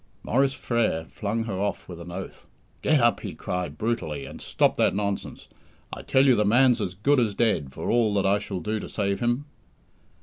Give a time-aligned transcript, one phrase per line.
[0.23, 2.47] Maurice Frere flung her off with an oath.
[2.81, 5.47] "Get up!" he cried brutally, "and stop that nonsense.
[5.93, 8.89] I tell you the man's as good as dead for all I shall do to
[8.89, 9.45] save him."